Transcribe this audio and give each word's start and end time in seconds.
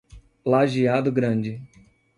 Lajeado 0.43 1.11
Grande 1.11 1.61